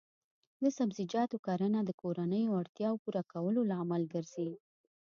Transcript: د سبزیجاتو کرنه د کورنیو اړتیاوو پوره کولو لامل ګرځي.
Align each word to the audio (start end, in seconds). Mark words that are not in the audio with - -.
د 0.63 0.65
سبزیجاتو 0.77 1.37
کرنه 1.45 1.79
د 1.83 1.89
کورنیو 2.01 2.57
اړتیاوو 2.61 3.01
پوره 3.03 3.23
کولو 3.31 3.61
لامل 3.71 4.03
ګرځي. 4.13 4.51